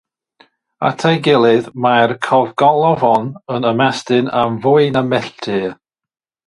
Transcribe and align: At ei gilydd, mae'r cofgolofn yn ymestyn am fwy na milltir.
At 0.87 1.03
ei 1.09 1.19
gilydd, 1.27 1.67
mae'r 1.85 2.13
cofgolofn 2.29 3.29
yn 3.57 3.71
ymestyn 3.75 4.35
am 4.43 4.61
fwy 4.67 4.93
na 4.97 5.09
milltir. 5.13 5.75